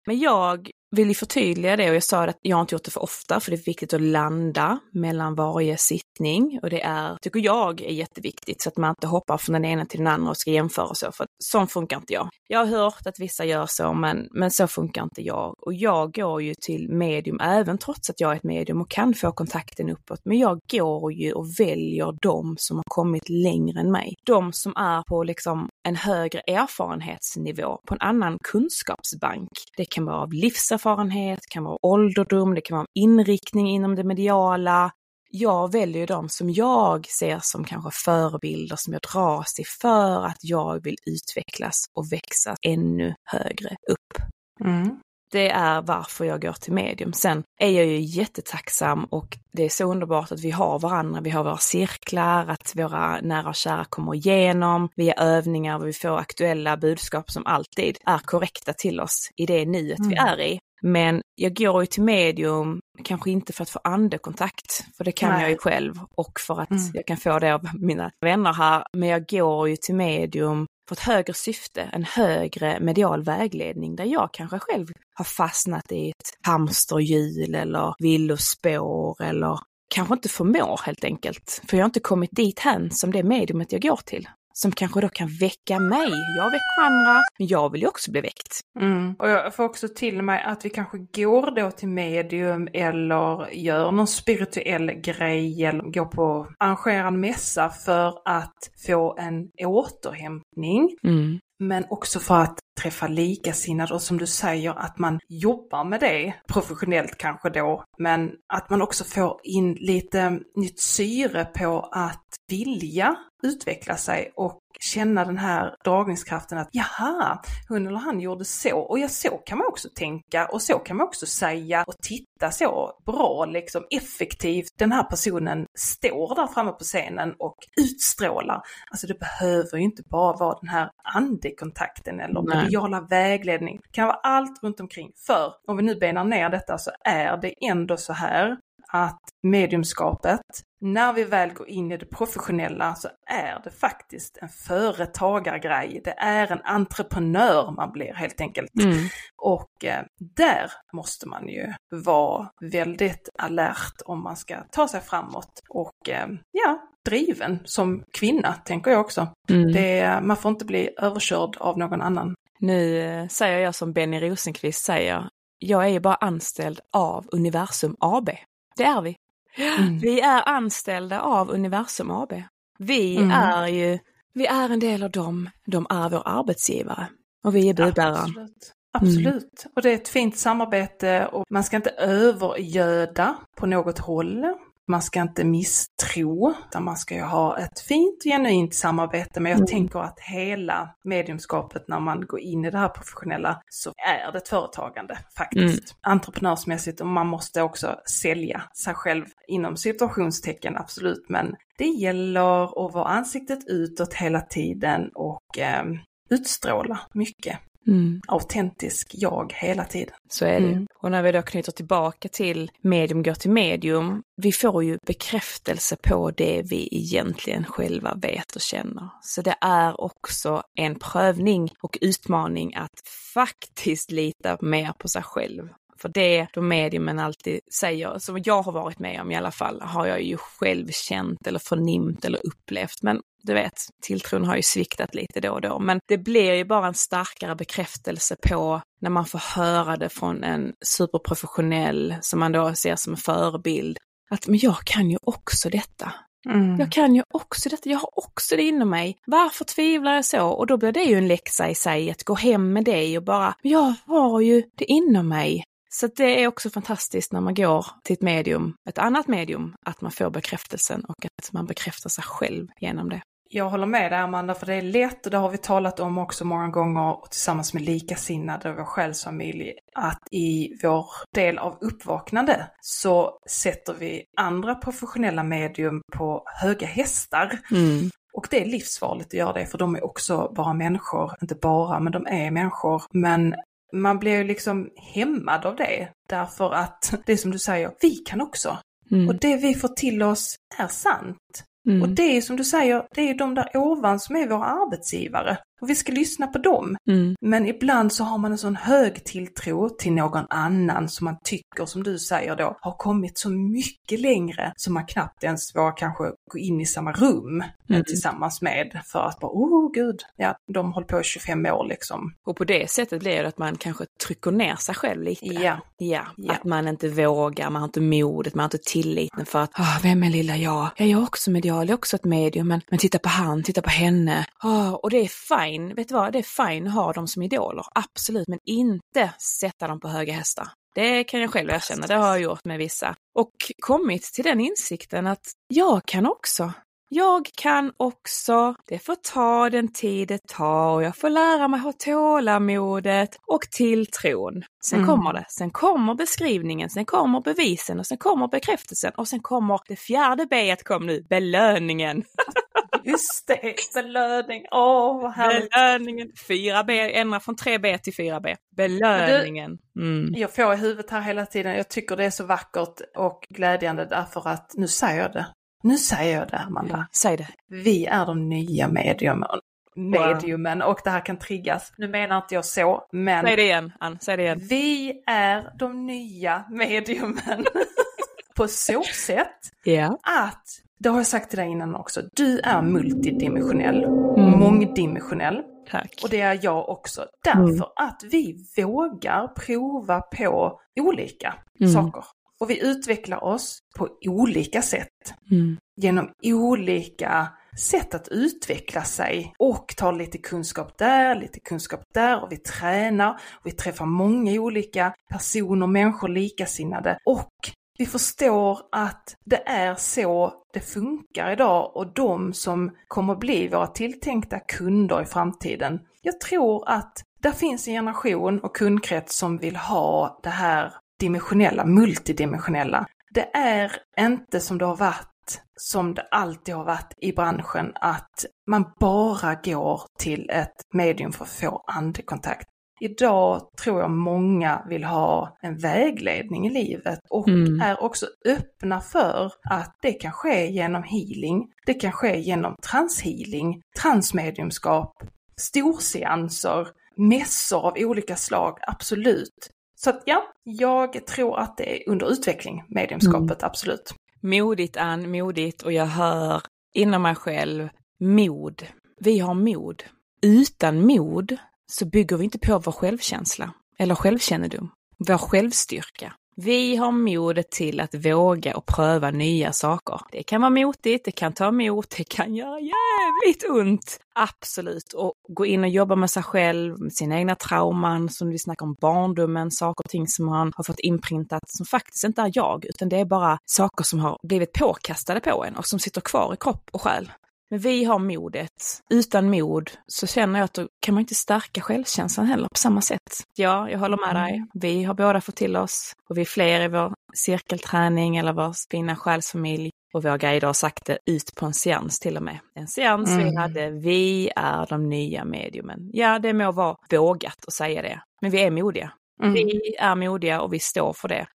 [0.07, 2.91] Men jag vill ju förtydliga det och jag sa att jag har inte gjort det
[2.91, 7.41] för ofta för det är viktigt att landa mellan varje sittning och det är, tycker
[7.41, 10.37] jag, är jätteviktigt så att man inte hoppar från den ena till den andra och
[10.37, 12.29] ska jämföra och så, för så funkar inte jag.
[12.49, 15.55] Jag har hört att vissa gör så, men, men så funkar inte jag.
[15.67, 19.15] Och jag går ju till medium även trots att jag är ett medium och kan
[19.15, 23.93] få kontakten uppåt, men jag går ju och väljer de som har kommit längre än
[23.93, 24.15] mig.
[24.27, 29.49] De som är på liksom en högre erfarenhetsnivå, på en annan kunskapsbank.
[29.77, 33.95] Det kan vara av livserfarenhet livserfarenhet, det kan vara ålderdom, det kan vara inriktning inom
[33.95, 34.91] det mediala.
[35.31, 40.39] Jag väljer de som jag ser som kanske förebilder som jag dras till för att
[40.43, 44.23] jag vill utvecklas och växa ännu högre upp.
[44.65, 45.01] Mm.
[45.33, 47.13] Det är varför jag går till medium.
[47.13, 51.31] Sen är jag ju jättetacksam och det är så underbart att vi har varandra, vi
[51.31, 56.77] har våra cirklar, att våra nära och kära kommer igenom via övningar, vi får aktuella
[56.77, 60.11] budskap som alltid är korrekta till oss i det nuet mm.
[60.11, 60.59] vi är i.
[60.87, 65.31] Men jag går ju till medium, kanske inte för att få andekontakt, för det kan
[65.31, 65.41] Nej.
[65.41, 66.83] jag ju själv, och för att mm.
[66.95, 68.85] jag kan få det av mina vänner här.
[68.93, 74.05] Men jag går ju till medium för ett högre syfte, en högre medial vägledning där
[74.05, 79.59] jag kanske själv har fastnat i ett hamsterhjul eller villospår eller
[79.95, 81.63] kanske inte förmår helt enkelt.
[81.69, 85.01] För jag har inte kommit dit hän som det mediumet jag går till som kanske
[85.01, 86.11] då kan väcka mig.
[86.37, 88.61] Jag väcker andra, men jag vill ju också bli väckt.
[88.81, 89.15] Mm.
[89.19, 93.93] Och jag får också till mig att vi kanske går då till medium eller gör
[93.93, 100.97] någon spirituell grej eller går på arrangerar en mässa för att få en återhämtning.
[101.03, 101.39] Mm.
[101.59, 106.35] Men också för att träffa likasinnade och som du säger att man jobbar med det
[106.49, 113.17] professionellt kanske då, men att man också får in lite nytt syre på att vilja
[113.45, 118.99] utveckla sig och känna den här dragningskraften att jaha, hon eller han gjorde så och
[118.99, 122.93] ja, så kan man också tänka och så kan man också säga och titta så
[123.07, 124.69] bra, liksom effektivt.
[124.79, 128.63] Den här personen står där framme på scenen och utstrålar.
[128.91, 133.81] Alltså det behöver ju inte bara vara den här andekontakten eller mediala vägledning.
[133.83, 135.11] Det kan vara allt runt omkring.
[135.27, 138.57] För om vi nu benar ner detta så är det ändå så här
[138.95, 140.41] att mediumskapet,
[140.85, 146.01] när vi väl går in i det professionella så är det faktiskt en företagargrej.
[146.05, 148.71] Det är en entreprenör man blir helt enkelt.
[148.83, 149.09] Mm.
[149.37, 155.61] Och eh, där måste man ju vara väldigt alert om man ska ta sig framåt
[155.69, 159.29] och eh, ja, driven som kvinna tänker jag också.
[159.51, 159.73] Mm.
[159.73, 162.35] Det, man får inte bli överkörd av någon annan.
[162.59, 167.97] Nu eh, säger jag som Benny Rosenqvist säger, jag är ju bara anställd av Universum
[168.01, 168.31] AB.
[168.77, 169.17] Det är vi.
[169.57, 169.99] Mm.
[169.99, 172.33] Vi är anställda av Universum AB.
[172.79, 173.31] Vi mm.
[173.31, 173.99] är ju,
[174.35, 177.07] vi är en del av dem, de är vår arbetsgivare
[177.45, 178.25] och vi är budbäraren.
[178.25, 178.75] Absolut.
[178.93, 179.65] Absolut.
[179.65, 179.73] Mm.
[179.77, 184.45] Och det är ett fint samarbete och man ska inte övergöda på något håll.
[184.89, 189.41] Man ska inte misstro, utan man ska ju ha ett fint genuint samarbete.
[189.41, 189.67] Men jag mm.
[189.67, 194.39] tänker att hela mediumskapet när man går in i det här professionella så är det
[194.39, 195.95] ett företagande faktiskt.
[195.95, 196.13] Mm.
[196.13, 201.25] Entreprenörsmässigt och man måste också sälja sig själv inom situationstecken, absolut.
[201.29, 205.85] Men det gäller att vara ansiktet utåt hela tiden och eh,
[206.31, 207.59] utstråla mycket.
[207.87, 208.21] Mm.
[208.29, 210.15] autentisk jag hela tiden.
[210.29, 210.67] Så är det.
[210.67, 210.87] Mm.
[211.03, 215.97] Och när vi då knyter tillbaka till medium går till medium, vi får ju bekräftelse
[215.97, 219.09] på det vi egentligen själva vet och känner.
[219.23, 225.69] Så det är också en prövning och utmaning att faktiskt lita mer på sig själv.
[225.99, 229.81] För det de mediumen alltid säger, som jag har varit med om i alla fall,
[229.83, 233.03] har jag ju själv känt eller förnimt eller upplevt.
[233.03, 235.79] Men du vet, tilltron har ju sviktat lite då och då.
[235.79, 240.45] Men det blir ju bara en starkare bekräftelse på när man får höra det från
[240.45, 243.99] en superprofessionell som man då ser som en förebild.
[244.31, 246.13] Att men jag kan ju också detta.
[246.49, 246.81] Mm.
[246.81, 249.17] Jag kan ju också detta, jag har också det inom mig.
[249.27, 250.47] Varför tvivlar jag så?
[250.47, 253.25] Och då blir det ju en läxa i sig att gå hem med det och
[253.25, 255.65] bara, jag har ju det inom mig.
[256.01, 260.01] Så det är också fantastiskt när man går till ett medium, ett annat medium, att
[260.01, 263.23] man får bekräftelsen och att man bekräftar sig själv genom det.
[263.51, 266.19] Jag håller med dig Amanda, för det är lätt, och det har vi talat om
[266.19, 272.67] också många gånger tillsammans med likasinnade och vår själsfamilj, att i vår del av uppvaknande
[272.81, 277.59] så sätter vi andra professionella medium på höga hästar.
[277.71, 278.11] Mm.
[278.33, 281.33] Och det är livsfarligt att göra det, för de är också bara människor.
[281.43, 283.03] Inte bara, men de är människor.
[283.13, 283.55] Men
[283.95, 286.09] man blir ju liksom hämmad av det.
[286.29, 288.79] Därför att det är som du säger, vi kan också.
[289.11, 289.29] Mm.
[289.29, 291.65] Och det vi får till oss är sant.
[291.89, 292.03] Mm.
[292.03, 295.59] Och det är som du säger, det är de där ovan som är våra arbetsgivare.
[295.81, 296.97] Och vi ska lyssna på dem.
[297.09, 297.35] Mm.
[297.41, 301.87] Men ibland så har man en sån hög tilltro till någon annan som man tycker,
[301.87, 306.25] som du säger då, har kommit så mycket längre som man knappt ens vågar kanske
[306.51, 308.05] gå in i samma rum mm.
[308.05, 309.01] tillsammans med.
[309.05, 312.35] För att bara, oh gud, ja, de håller på i 25 år liksom.
[312.47, 315.47] Och på det sättet blir det att man kanske trycker ner sig själv lite.
[315.47, 315.81] Ja.
[315.97, 316.53] Ja, ja.
[316.53, 320.03] att man inte vågar, man har inte modet, man har inte tilliten för att, oh,
[320.03, 320.91] vem är lilla jag?
[320.97, 323.83] Jag är också medial, jag är också ett medium, men, men titta på han, titta
[323.83, 324.47] på henne.
[324.63, 325.64] Oh, och det är fine,
[325.95, 329.89] vet du vad, det är fine att ha dem som idoler, absolut, men inte sätta
[329.89, 330.69] dem på höga hästar.
[330.95, 333.15] Det kan jag själv erkänna, det har jag gjort med vissa.
[333.35, 336.73] Och kommit till den insikten att jag kan också.
[337.17, 341.81] Jag kan också, det får ta den tid det tar och jag får lära mig
[341.81, 344.63] ha tålamodet och tilltron.
[344.85, 345.11] Sen mm.
[345.11, 349.81] kommer det, sen kommer beskrivningen, sen kommer bevisen och sen kommer bekräftelsen och sen kommer
[349.89, 352.23] det fjärde B kom nu, belöningen.
[353.05, 354.67] Just det, belöning.
[354.71, 355.71] Åh, vad härligt.
[355.71, 356.29] Belöningen.
[356.49, 358.57] 4B, ändra från 3B till 4B.
[358.77, 359.79] Belöningen.
[360.01, 360.35] Mm.
[360.35, 364.05] Jag får i huvudet här hela tiden, jag tycker det är så vackert och glädjande
[364.05, 365.47] därför att, nu säger jag det,
[365.85, 367.07] nu säger jag det Amanda.
[367.13, 367.49] Säg det.
[367.69, 369.49] Vi är de nya mediumen.
[369.97, 371.93] Mediumen och det här kan triggas.
[371.97, 373.45] Nu menar inte jag så, men...
[373.45, 374.19] Säg det igen, Ann.
[374.21, 374.61] Säg det igen.
[374.71, 377.65] Vi är de nya mediumen.
[378.57, 380.13] på så sätt yeah.
[380.23, 380.65] att
[380.99, 384.59] det har jag sagt till dig innan också, du är multidimensionell, mm.
[384.59, 385.63] mångdimensionell.
[385.91, 386.21] Tack.
[386.23, 387.27] Och det är jag också.
[387.45, 387.85] Därför mm.
[387.97, 391.93] att vi vågar prova på olika mm.
[391.93, 392.25] saker.
[392.61, 395.35] Och vi utvecklar oss på olika sätt.
[395.51, 395.77] Mm.
[395.97, 402.53] Genom olika sätt att utveckla sig och tar lite kunskap där, lite kunskap där och
[402.53, 403.31] vi tränar.
[403.33, 407.51] Och vi träffar många olika personer, människor likasinnade och
[407.99, 413.87] vi förstår att det är så det funkar idag och de som kommer bli våra
[413.87, 416.01] tilltänkta kunder i framtiden.
[416.23, 421.85] Jag tror att där finns en generation och kundkrets som vill ha det här dimensionella,
[421.85, 423.07] multidimensionella.
[423.31, 428.45] Det är inte som det har varit, som det alltid har varit i branschen, att
[428.67, 432.69] man bara går till ett medium för att få andekontakt.
[433.01, 437.81] Idag tror jag många vill ha en vägledning i livet och mm.
[437.81, 443.83] är också öppna för att det kan ske genom healing, det kan ske genom transhealing,
[444.03, 445.13] transmediumskap,
[445.57, 449.71] storseanser, mässor av olika slag, absolut.
[450.05, 453.67] Så att ja, jag tror att det är under utveckling, mediumskapet, mm.
[453.67, 454.15] absolut.
[454.41, 456.63] Modigt Ann, modigt och jag hör
[456.95, 457.89] inom mig själv
[458.21, 458.87] mod.
[459.21, 460.03] Vi har mod.
[460.43, 461.57] Utan mod
[461.93, 464.91] så bygger vi inte på vår självkänsla eller självkännedom,
[465.29, 466.33] vår självstyrka.
[466.57, 470.21] Vi har modet till att våga och pröva nya saker.
[470.33, 474.21] Det kan vara motigt, det kan ta emot, det kan göra jävligt ont.
[474.35, 475.13] Absolut.
[475.13, 478.87] Och gå in och jobba med sig själv, med sina egna trauman, som vi snackar
[478.87, 482.85] om barndomen, saker och ting som man har fått inprintat som faktiskt inte är jag,
[482.85, 486.55] utan det är bara saker som har blivit påkastade på en och som sitter kvar
[486.55, 487.31] i kropp och själ.
[487.71, 489.01] Men vi har modet.
[489.11, 493.01] Utan mod så känner jag att då kan man inte stärka självkänslan heller på samma
[493.01, 493.45] sätt.
[493.57, 494.57] Ja, jag håller med dig.
[494.57, 494.69] Mm.
[494.75, 498.75] Vi har båda fått till oss och vi är fler i vår cirkelträning eller vår
[498.91, 502.59] fina själsfamilj och våra guider har sagt det ut på en seans till och med.
[502.75, 503.45] En seans mm.
[503.45, 506.11] vi hade, vi är de nya mediumen.
[506.13, 509.13] Ja, det må vara vågat att säga det, men vi är modiga.
[509.43, 509.55] Mm.
[509.55, 511.47] Vi är modiga och vi står för det.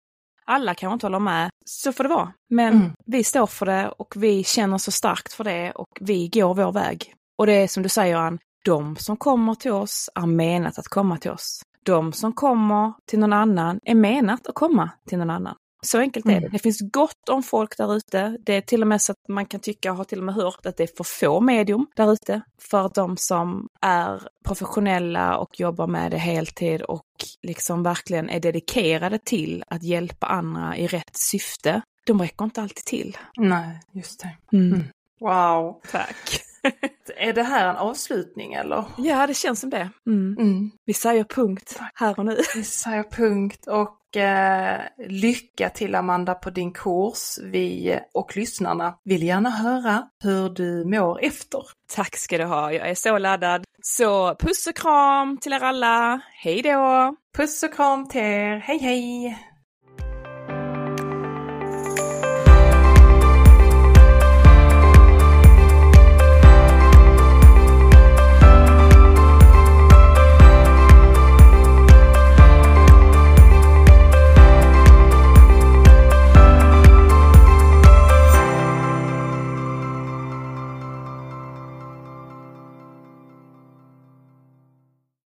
[0.49, 2.33] Alla kanske inte håller med, så får det vara.
[2.49, 2.91] Men mm.
[3.05, 6.71] vi står för det och vi känner så starkt för det och vi går vår
[6.71, 7.13] väg.
[7.37, 10.87] Och det är som du säger Ann, de som kommer till oss är menat att
[10.87, 11.61] komma till oss.
[11.83, 15.55] De som kommer till någon annan är menat att komma till någon annan.
[15.81, 16.37] Så enkelt är det.
[16.37, 16.51] Mm.
[16.51, 18.37] Det finns gott om folk där ute.
[18.45, 20.35] Det är till och med så att man kan tycka, och har till och med
[20.35, 22.41] hört, att det är för få medium där ute.
[22.61, 27.05] För att de som är professionella och jobbar med det heltid och
[27.41, 32.85] liksom verkligen är dedikerade till att hjälpa andra i rätt syfte, de räcker inte alltid
[32.85, 33.17] till.
[33.37, 34.57] Nej, just det.
[34.57, 34.73] Mm.
[34.73, 34.85] Mm.
[35.19, 35.81] Wow!
[35.91, 36.48] Tack!
[37.17, 38.85] är det här en avslutning eller?
[38.97, 39.89] Ja, det känns som det.
[40.07, 40.35] Mm.
[40.39, 40.71] Mm.
[40.85, 42.37] Vi säger punkt här och nu.
[42.55, 47.39] Vi säger punkt och eh, lycka till Amanda på din kurs.
[47.43, 51.63] Vi och lyssnarna vill gärna höra hur du mår efter.
[51.95, 53.63] Tack ska du ha, jag är så laddad.
[53.81, 56.21] Så puss och kram till er alla.
[56.33, 57.15] Hej då!
[57.37, 59.48] Puss och kram till er, hej hej!